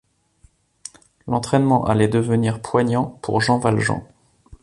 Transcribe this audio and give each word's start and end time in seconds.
L’entraînement 1.27 1.85
allait 1.85 2.07
devenir 2.07 2.59
poignant 2.59 3.19
pour 3.21 3.39
Jean 3.39 3.59
Valjean. 3.59 4.03